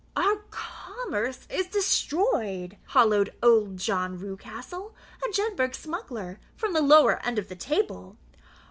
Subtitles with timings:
[0.15, 4.93] "Our commerce is destroyed," hollowed old John Rewcastle,
[5.23, 8.17] a Jedburgh smuggler, from the lower end of the table.